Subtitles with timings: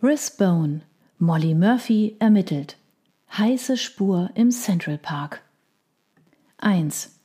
[0.00, 0.82] Risbone.
[1.18, 2.76] Molly Murphy ermittelt.
[3.36, 5.42] Heiße Spur im Central Park.
[6.58, 7.18] 1.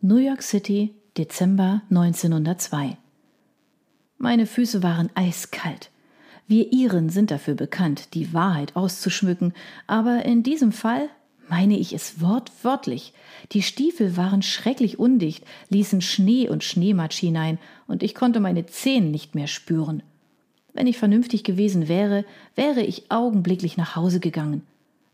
[0.00, 2.96] New York City, Dezember 1902.
[4.16, 5.90] Meine Füße waren eiskalt.
[6.46, 9.52] Wir Iren sind dafür bekannt, die Wahrheit auszuschmücken,
[9.88, 11.08] aber in diesem Fall
[11.48, 13.12] meine ich es wortwörtlich.
[13.50, 17.58] Die Stiefel waren schrecklich undicht, ließen Schnee und Schneematsch hinein,
[17.88, 20.04] und ich konnte meine Zehen nicht mehr spüren.
[20.72, 24.62] Wenn ich vernünftig gewesen wäre, wäre ich augenblicklich nach Hause gegangen.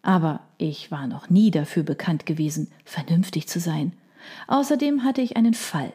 [0.03, 3.93] Aber ich war noch nie dafür bekannt gewesen, vernünftig zu sein.
[4.47, 5.93] Außerdem hatte ich einen Fall.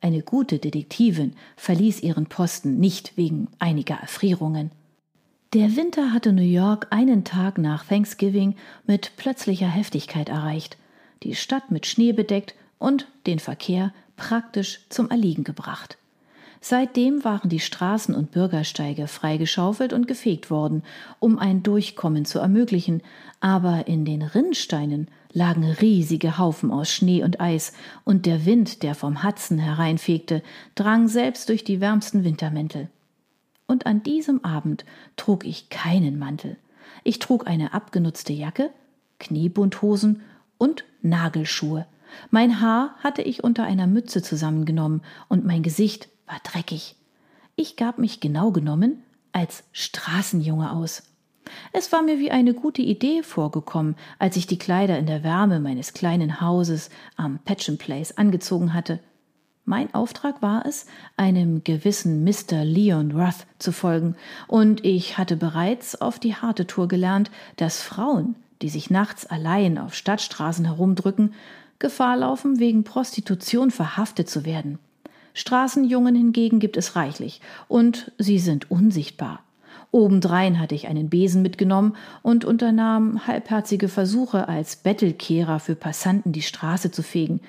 [0.00, 4.72] Eine gute Detektivin verließ ihren Posten nicht wegen einiger Erfrierungen.
[5.52, 8.56] Der Winter hatte New York einen Tag nach Thanksgiving
[8.86, 10.76] mit plötzlicher Heftigkeit erreicht,
[11.22, 15.98] die Stadt mit Schnee bedeckt und den Verkehr praktisch zum Erliegen gebracht.
[16.64, 20.82] Seitdem waren die Straßen und Bürgersteige freigeschaufelt und gefegt worden,
[21.18, 23.02] um ein Durchkommen zu ermöglichen,
[23.40, 27.72] aber in den Rinnsteinen lagen riesige Haufen aus Schnee und Eis,
[28.04, 30.42] und der Wind, der vom Hudson hereinfegte,
[30.74, 32.88] drang selbst durch die wärmsten Wintermäntel
[33.72, 34.84] und an diesem Abend
[35.16, 36.56] trug ich keinen Mantel.
[37.04, 38.70] Ich trug eine abgenutzte Jacke,
[39.18, 40.20] Kniebundhosen
[40.58, 41.86] und Nagelschuhe.
[42.30, 46.96] Mein Haar hatte ich unter einer Mütze zusammengenommen und mein Gesicht war dreckig.
[47.56, 49.02] Ich gab mich genau genommen
[49.32, 51.02] als Straßenjunge aus.
[51.74, 55.60] Es war mir wie eine gute Idee vorgekommen, als ich die Kleider in der Wärme
[55.60, 59.00] meines kleinen Hauses am Patchen Place angezogen hatte.
[59.66, 60.86] Mein Auftrag war es,
[61.18, 62.64] einem gewissen Mr.
[62.64, 64.16] Leon Ruth zu folgen,
[64.48, 69.76] und ich hatte bereits auf die harte Tour gelernt, dass Frauen, die sich nachts allein
[69.76, 71.34] auf Stadtstraßen herumdrücken,
[71.78, 74.78] Gefahr laufen, wegen Prostitution verhaftet zu werden.
[75.34, 79.42] Straßenjungen hingegen gibt es reichlich, und sie sind unsichtbar.
[79.90, 86.42] Obendrein hatte ich einen Besen mitgenommen und unternahm halbherzige Versuche, als Bettelkehrer für Passanten die
[86.42, 87.40] Straße zu fegen,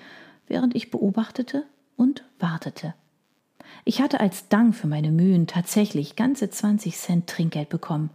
[0.48, 1.64] während ich beobachtete,
[1.96, 2.94] und wartete.
[3.86, 8.10] Ich hatte als Dank für meine Mühen tatsächlich ganze 20 Cent Trinkgeld bekommen.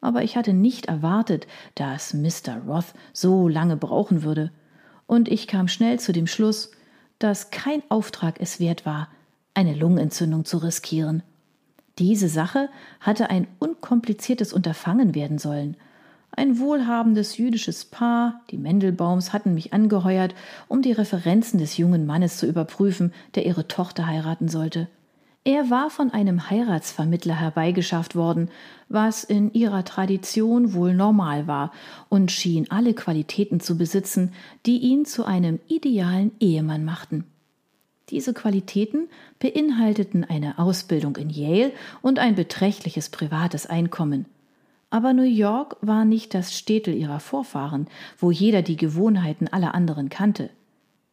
[0.00, 2.58] Aber ich hatte nicht erwartet, dass Mr.
[2.66, 4.52] Roth so lange brauchen würde.
[5.06, 6.70] Und ich kam schnell zu dem Schluss,
[7.18, 9.08] dass kein Auftrag es wert war,
[9.54, 11.22] eine Lungenentzündung zu riskieren.
[11.98, 12.68] Diese Sache
[13.00, 15.76] hatte ein unkompliziertes Unterfangen werden sollen,
[16.36, 20.34] ein wohlhabendes jüdisches Paar, die Mendelbaums, hatten mich angeheuert,
[20.68, 24.86] um die Referenzen des jungen Mannes zu überprüfen, der ihre Tochter heiraten sollte.
[25.46, 28.50] Er war von einem Heiratsvermittler herbeigeschafft worden,
[28.88, 31.70] was in ihrer Tradition wohl normal war,
[32.08, 34.32] und schien alle Qualitäten zu besitzen,
[34.66, 37.26] die ihn zu einem idealen Ehemann machten.
[38.08, 39.08] Diese Qualitäten
[39.38, 41.70] beinhalteten eine Ausbildung in Yale
[42.02, 44.26] und ein beträchtliches privates Einkommen.
[44.90, 47.86] Aber New York war nicht das Städtel ihrer Vorfahren,
[48.18, 50.50] wo jeder die Gewohnheiten aller anderen kannte.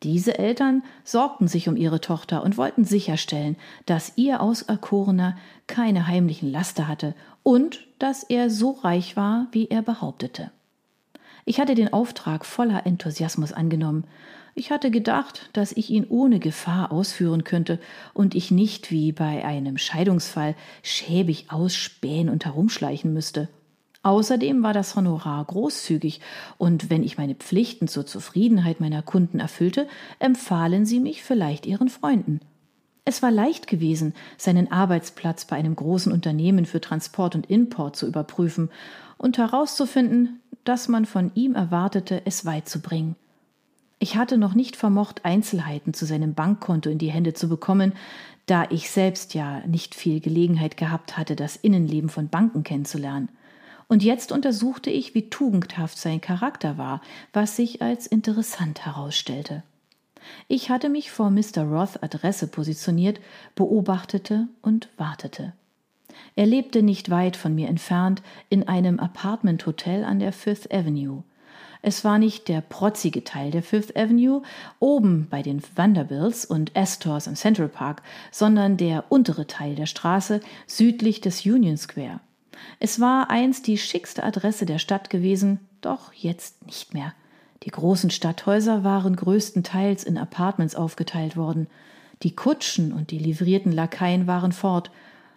[0.04, 3.56] Diese Eltern sorgten sich um ihre Tochter und wollten sicherstellen,
[3.86, 9.82] dass ihr Auserkorener keine heimlichen Laster hatte und dass er so reich war, wie er
[9.82, 10.52] behauptete.
[11.46, 14.06] Ich hatte den Auftrag voller Enthusiasmus angenommen.
[14.56, 17.80] Ich hatte gedacht, dass ich ihn ohne Gefahr ausführen könnte
[18.14, 23.48] und ich nicht wie bei einem Scheidungsfall schäbig ausspähen und herumschleichen müsste.
[24.04, 26.20] Außerdem war das Honorar großzügig,
[26.58, 29.88] und wenn ich meine Pflichten zur Zufriedenheit meiner Kunden erfüllte,
[30.20, 32.42] empfahlen sie mich vielleicht ihren Freunden.
[33.06, 38.06] Es war leicht gewesen, seinen Arbeitsplatz bei einem großen Unternehmen für Transport und Import zu
[38.06, 38.70] überprüfen
[39.18, 43.16] und herauszufinden, dass man von ihm erwartete, es weit zu bringen.
[44.00, 47.94] Ich hatte noch nicht vermocht, Einzelheiten zu seinem Bankkonto in die Hände zu bekommen,
[48.48, 53.30] da ich selbst ja nicht viel Gelegenheit gehabt hatte, das Innenleben von Banken kennenzulernen.
[53.94, 57.00] Und jetzt untersuchte ich, wie tugendhaft sein Charakter war,
[57.32, 59.62] was sich als interessant herausstellte.
[60.48, 61.62] Ich hatte mich vor Mr.
[61.62, 63.20] Roths Adresse positioniert,
[63.54, 65.54] beobachtete und wartete.
[66.36, 71.22] Er lebte nicht weit von mir entfernt in einem Apartment-Hotel an der Fifth Avenue.
[71.84, 74.42] Es war nicht der protzige Teil der Fifth Avenue,
[74.80, 78.02] oben bei den Vanderbilts und Astors im Central Park,
[78.32, 82.22] sondern der untere Teil der Straße südlich des Union Square.
[82.80, 87.14] Es war einst die schickste Adresse der Stadt gewesen, doch jetzt nicht mehr.
[87.64, 91.68] Die großen Stadthäuser waren größtenteils in Apartments aufgeteilt worden.
[92.22, 94.92] Die Kutschen und die livrierten Lakaien waren fort.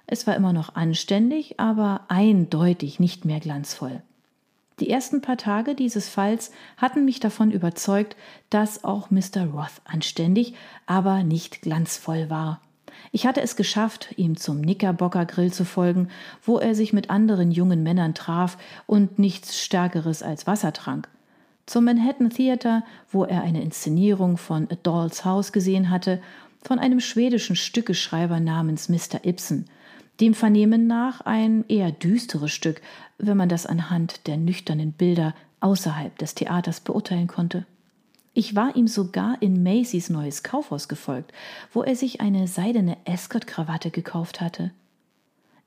[0.06, 4.02] Es war immer noch anständig, aber eindeutig nicht mehr glanzvoll.
[4.78, 8.14] Die ersten paar Tage dieses Falls hatten mich davon überzeugt,
[8.50, 9.46] dass auch Mr.
[9.52, 12.60] Roth anständig, aber nicht glanzvoll war.
[13.12, 16.08] Ich hatte es geschafft, ihm zum Knickerbocker Grill zu folgen,
[16.42, 21.08] wo er sich mit anderen jungen Männern traf und nichts Stärkeres als Wasser trank.
[21.66, 26.20] Zum Manhattan Theater, wo er eine Inszenierung von A Doll's House gesehen hatte,
[26.62, 29.24] von einem schwedischen Stückeschreiber namens Mr.
[29.24, 29.66] Ibsen,
[30.20, 32.80] dem Vernehmen nach ein eher düsteres Stück,
[33.18, 37.66] wenn man das anhand der nüchternen Bilder außerhalb des Theaters beurteilen konnte.
[38.38, 41.32] Ich war ihm sogar in Macys neues Kaufhaus gefolgt,
[41.72, 44.72] wo er sich eine seidene Escort-Krawatte gekauft hatte.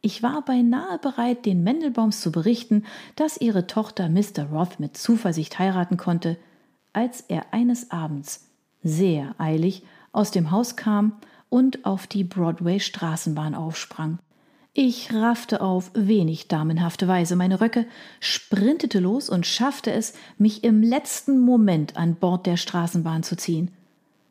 [0.01, 2.86] Ich war beinahe bereit, den Mendelbaums zu berichten,
[3.16, 4.51] dass ihre Tochter Mr.
[4.51, 6.38] Roth mit Zuversicht heiraten konnte,
[6.94, 8.45] als er eines Abends
[8.83, 9.81] sehr eilig
[10.12, 11.13] aus dem Haus kam
[11.50, 14.19] und auf die Broadway-Straßenbahn aufsprang.
[14.81, 17.86] Ich raffte auf wenig damenhafte Weise meine Röcke,
[18.22, 23.72] sprintete los und schaffte es, mich im letzten Moment an Bord der Straßenbahn zu ziehen.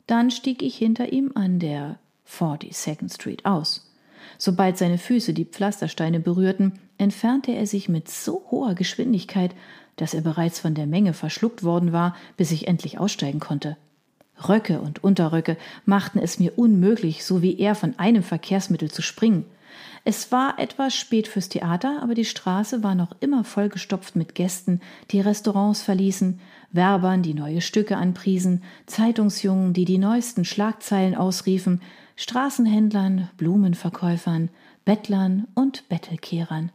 [0.07, 3.93] Dann stieg ich hinter ihm an der 42nd Street aus.
[4.39, 9.55] Sobald seine Füße die Pflastersteine berührten, entfernte er sich mit so hoher Geschwindigkeit,
[9.97, 13.77] dass er bereits von der Menge verschluckt worden war, bis ich endlich aussteigen konnte.
[14.49, 19.45] Röcke und Unterröcke machten es mir unmöglich, so wie er von einem Verkehrsmittel zu springen.
[20.05, 24.81] Es war etwas spät fürs Theater, aber die Straße war noch immer vollgestopft mit Gästen,
[25.11, 26.41] die Restaurants verließen,
[26.73, 31.83] Werbern, die neue Stücke anpriesen, Zeitungsjungen, die die neuesten Schlagzeilen ausriefen,
[32.17, 34.51] Straßenhändlern, Blumenverkäufern,
[34.85, 36.73] Bettlern und Bettelkehrern.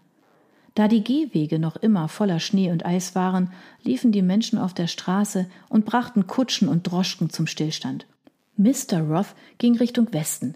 [0.75, 3.51] Da die Gehwege noch immer voller Schnee und Eis waren,
[3.83, 8.07] liefen die Menschen auf der Straße und brachten Kutschen und Droschken zum Stillstand.
[8.55, 9.01] Mr.
[9.01, 10.55] Roth ging Richtung Westen.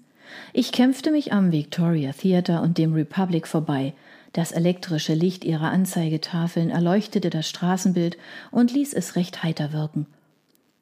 [0.53, 3.93] Ich kämpfte mich am Victoria Theatre und dem Republic vorbei.
[4.33, 8.17] Das elektrische Licht ihrer Anzeigetafeln erleuchtete das Straßenbild
[8.51, 10.05] und ließ es recht heiter wirken.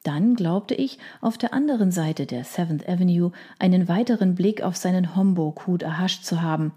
[0.03, 5.15] Dann glaubte ich, auf der anderen Seite der Seventh Avenue einen weiteren Blick auf seinen
[5.15, 6.74] Homburg-Hut erhascht zu haben.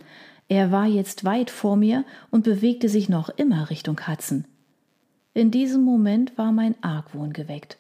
[0.48, 4.46] Er war jetzt weit vor mir und bewegte sich noch immer Richtung Hudson.
[5.34, 7.76] In diesem Moment war mein Argwohn geweckt.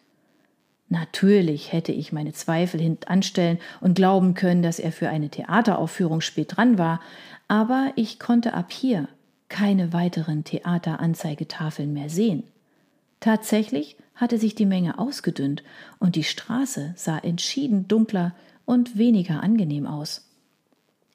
[0.88, 6.56] Natürlich hätte ich meine Zweifel hintanstellen und glauben können, dass er für eine Theateraufführung spät
[6.56, 7.00] dran war,
[7.46, 9.08] aber ich konnte ab hier
[9.48, 12.44] keine weiteren Theateranzeigetafeln mehr sehen.
[13.20, 15.62] Tatsächlich hatte sich die Menge ausgedünnt
[15.98, 20.28] und die Straße sah entschieden dunkler und weniger angenehm aus.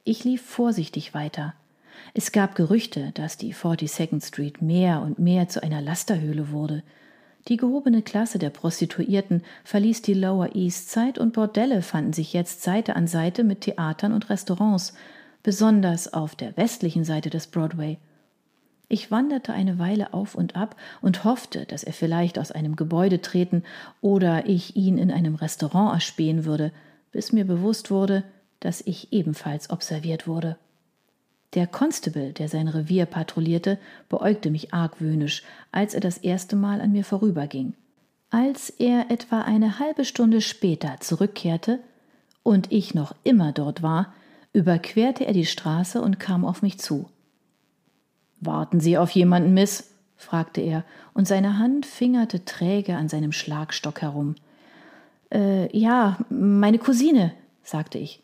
[0.03, 1.53] Ich lief vorsichtig weiter.
[2.13, 6.83] Es gab Gerüchte, dass die 42nd Street mehr und mehr zu einer Lasterhöhle wurde.
[7.49, 12.63] Die gehobene Klasse der Prostituierten verließ die Lower East Side und Bordelle fanden sich jetzt
[12.63, 14.93] Seite an Seite mit Theatern und Restaurants,
[15.43, 17.97] besonders auf der westlichen Seite des Broadway.
[18.87, 23.21] Ich wanderte eine Weile auf und ab und hoffte, dass er vielleicht aus einem Gebäude
[23.21, 23.63] treten
[24.01, 26.71] oder ich ihn in einem Restaurant erspähen würde,
[27.11, 28.23] bis mir bewusst wurde,
[28.61, 30.57] dass ich ebenfalls observiert wurde.
[31.53, 33.77] Der Constable, der sein Revier patrouillierte,
[34.09, 37.73] beäugte mich argwöhnisch, als er das erste Mal an mir vorüberging.
[38.31, 41.79] Als er etwa eine halbe Stunde später zurückkehrte
[42.41, 44.13] und ich noch immer dort war,
[44.53, 47.07] überquerte er die Straße und kam auf mich zu.
[48.39, 49.91] Warten Sie auf jemanden, Miss?
[50.15, 50.83] fragte er,
[51.13, 54.35] und seine Hand fingerte träge an seinem Schlagstock herum.
[55.31, 58.22] Äh, ja, meine Cousine, sagte ich.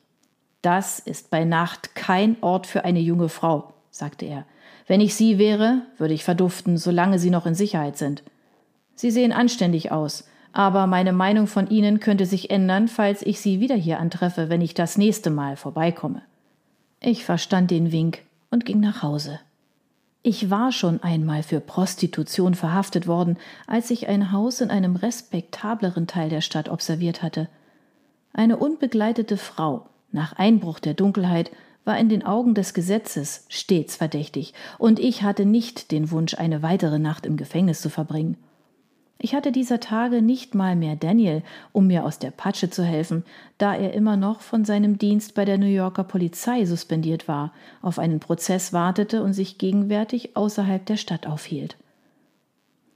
[0.61, 4.45] Das ist bei Nacht kein Ort für eine junge Frau, sagte er.
[4.87, 8.23] Wenn ich Sie wäre, würde ich verduften, solange Sie noch in Sicherheit sind.
[8.95, 13.59] Sie sehen anständig aus, aber meine Meinung von Ihnen könnte sich ändern, falls ich Sie
[13.59, 16.23] wieder hier antreffe, wenn ich das nächste Mal vorbeikomme.
[16.99, 19.39] Ich verstand den Wink und ging nach Hause.
[20.21, 23.37] Ich war schon einmal für Prostitution verhaftet worden,
[23.67, 27.47] als ich ein Haus in einem respektableren Teil der Stadt observiert hatte.
[28.33, 31.51] Eine unbegleitete Frau, nach Einbruch der Dunkelheit
[31.85, 36.61] war in den Augen des Gesetzes stets verdächtig, und ich hatte nicht den Wunsch, eine
[36.61, 38.37] weitere Nacht im Gefängnis zu verbringen.
[39.21, 43.25] Ich hatte dieser Tage nicht mal mehr Daniel, um mir aus der Patsche zu helfen,
[43.57, 47.51] da er immer noch von seinem Dienst bei der New Yorker Polizei suspendiert war,
[47.81, 51.75] auf einen Prozess wartete und sich gegenwärtig außerhalb der Stadt aufhielt.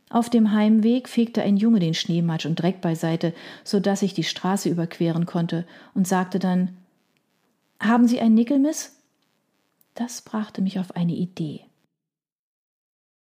[0.09, 3.33] Auf dem Heimweg fegte ein Junge den Schneematsch und Dreck beiseite,
[3.65, 6.69] so dass ich die Straße überqueren konnte, und sagte dann
[7.85, 8.99] haben Sie ein Nickel, Miss?
[9.93, 11.65] Das brachte mich auf eine Idee.